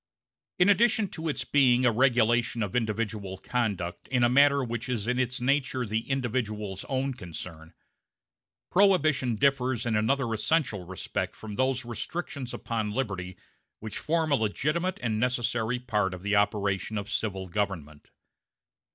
[0.57, 5.07] In addition to its being a regulation of individual conduct in a matter which is
[5.07, 7.75] in its nature the individual's own concern,
[8.71, 13.37] Prohibition differs in another essential respect from those restrictions upon liberty
[13.79, 18.09] which form a legitimate and necessary part of the operation of civil government.